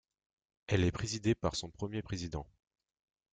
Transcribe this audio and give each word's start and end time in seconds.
Elle 0.65 0.83
est 0.83 0.91
présidée 0.91 1.35
par 1.35 1.53
son 1.55 1.69
premier 1.69 2.01
président. 2.01 2.47